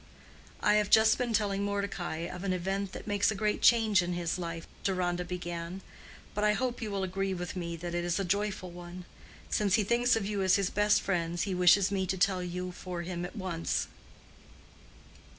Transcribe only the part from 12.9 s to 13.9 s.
him at once."